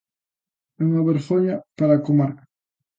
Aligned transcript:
É 0.79 0.81
unha 0.89 1.05
vergoña 1.11 1.55
para 1.77 1.93
a 1.95 2.03
comarca. 2.07 2.43